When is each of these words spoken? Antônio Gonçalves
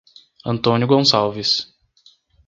Antônio 0.43 0.87
Gonçalves 0.87 1.71